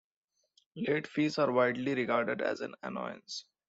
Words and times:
Late 0.75 1.05
fees 1.05 1.37
are 1.37 1.51
widely 1.51 1.93
regarded 1.93 2.41
as 2.41 2.61
an 2.61 2.73
annoyance. 2.81 3.45